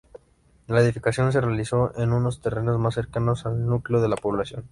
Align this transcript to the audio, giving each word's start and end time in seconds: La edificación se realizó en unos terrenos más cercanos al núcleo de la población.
La 0.65 0.81
edificación 0.81 1.31
se 1.31 1.41
realizó 1.41 1.95
en 1.95 2.11
unos 2.11 2.41
terrenos 2.41 2.79
más 2.79 2.95
cercanos 2.95 3.45
al 3.45 3.67
núcleo 3.67 4.01
de 4.01 4.09
la 4.09 4.15
población. 4.15 4.59